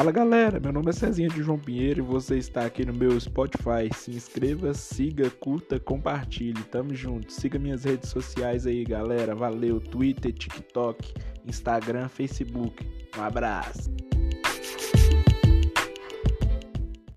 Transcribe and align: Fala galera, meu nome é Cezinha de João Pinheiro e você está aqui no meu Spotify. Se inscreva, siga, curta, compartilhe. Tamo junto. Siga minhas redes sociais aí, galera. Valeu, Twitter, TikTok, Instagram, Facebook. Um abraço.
Fala 0.00 0.12
galera, 0.12 0.58
meu 0.58 0.72
nome 0.72 0.88
é 0.88 0.92
Cezinha 0.94 1.28
de 1.28 1.42
João 1.42 1.58
Pinheiro 1.58 2.00
e 2.00 2.02
você 2.02 2.38
está 2.38 2.64
aqui 2.64 2.86
no 2.86 2.94
meu 2.94 3.20
Spotify. 3.20 3.94
Se 3.94 4.10
inscreva, 4.10 4.72
siga, 4.72 5.28
curta, 5.28 5.78
compartilhe. 5.78 6.62
Tamo 6.62 6.94
junto. 6.94 7.30
Siga 7.30 7.58
minhas 7.58 7.84
redes 7.84 8.08
sociais 8.08 8.66
aí, 8.66 8.82
galera. 8.82 9.34
Valeu, 9.34 9.78
Twitter, 9.78 10.32
TikTok, 10.32 11.12
Instagram, 11.46 12.08
Facebook. 12.08 12.82
Um 13.14 13.22
abraço. 13.22 13.90